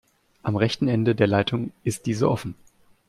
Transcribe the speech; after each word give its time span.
Am 0.41 0.55
rechten 0.55 0.87
Ende 0.87 1.13
der 1.13 1.27
Leitung 1.27 1.73
ist 1.83 2.07
diese 2.07 2.27
offen. 2.27 2.55